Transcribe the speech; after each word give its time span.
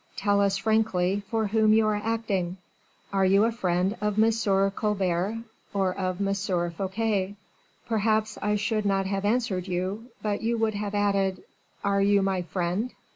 Tell 0.17 0.41
us 0.41 0.57
frankly, 0.57 1.21
for 1.29 1.45
whom 1.45 1.73
you 1.73 1.85
are 1.85 1.93
acting. 2.03 2.57
Are 3.13 3.23
you 3.23 3.43
a 3.45 3.51
friend 3.51 3.95
of 4.01 4.17
M. 4.17 4.31
Colbert, 4.71 5.43
or 5.75 5.95
of 5.95 6.19
M. 6.19 6.33
Fouquet?' 6.33 7.35
Perhaps 7.87 8.39
I 8.41 8.55
should 8.55 8.85
not 8.87 9.05
have 9.05 9.25
answered 9.25 9.67
you, 9.67 10.05
but 10.23 10.41
you 10.41 10.57
would 10.57 10.73
have 10.73 10.95
added, 10.95 11.43
'Are 11.83 12.01
you 12.01 12.23
my 12.23 12.41
friend? 12.41 12.95